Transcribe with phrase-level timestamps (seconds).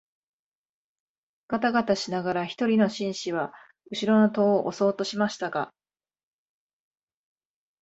[1.47, 3.53] がたがたしながら一人の紳士は
[3.91, 5.71] 後ろの戸を押そうとしましたが、